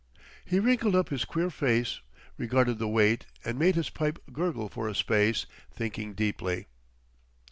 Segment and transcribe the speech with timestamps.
[0.43, 1.99] He wrinkled up his queer face,
[2.35, 6.65] regarded the wait and made his pipe gurgle for a space, thinking deeply.